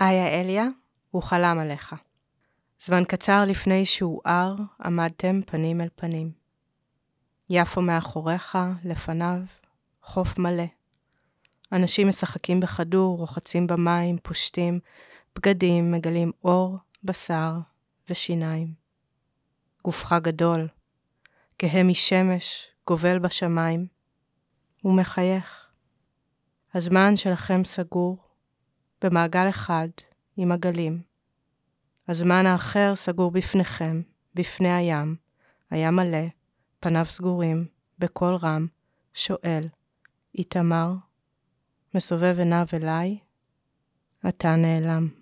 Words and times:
איה 0.00 0.40
אליה, 0.40 0.66
הוא 1.10 1.22
חלם 1.22 1.58
עליך. 1.58 1.94
זמן 2.78 3.04
קצר 3.04 3.44
לפני 3.46 3.86
שהואר, 3.86 4.54
עמדתם 4.84 5.40
פנים 5.46 5.80
אל 5.80 5.88
פנים. 5.96 6.32
יפו 7.50 7.82
מאחוריך, 7.82 8.58
לפניו, 8.84 9.40
חוף 10.02 10.38
מלא. 10.38 10.64
אנשים 11.72 12.08
משחקים 12.08 12.60
בכדור, 12.60 13.18
רוחצים 13.18 13.66
במים, 13.66 14.18
פושטים, 14.22 14.80
בגדים, 15.36 15.92
מגלים 15.92 16.32
אור, 16.44 16.76
בשר 17.04 17.52
ושיניים. 18.10 18.74
גופך 19.84 20.12
גדול, 20.12 20.68
כהה 21.58 21.82
משמש, 21.82 22.68
גובל 22.86 23.18
בשמיים, 23.18 23.86
ומחייך. 24.84 25.66
הזמן 26.74 27.16
שלכם 27.16 27.64
סגור, 27.64 28.29
במעגל 29.02 29.48
אחד, 29.48 29.88
עם 30.36 30.52
עגלים. 30.52 31.02
הזמן 32.08 32.46
האחר 32.46 32.96
סגור 32.96 33.30
בפניכם, 33.30 34.02
בפני 34.34 34.72
הים, 34.72 35.16
הים 35.70 35.96
מלא, 35.96 36.26
פניו 36.80 37.04
סגורים, 37.06 37.66
בקול 37.98 38.34
רם, 38.34 38.66
שואל, 39.14 39.68
איתמר, 40.34 40.92
מסובב 41.94 42.36
עיניו 42.38 42.66
אליי, 42.74 43.18
אתה 44.28 44.56
נעלם. 44.56 45.19